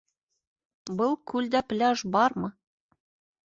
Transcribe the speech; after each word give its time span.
Был 1.03 1.13
күлдә 1.33 1.63
пляж 1.73 2.05
бармы? 2.19 2.53